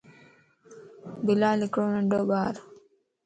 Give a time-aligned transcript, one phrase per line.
[1.25, 2.55] بلال ھڪڙو ننڍو ٻار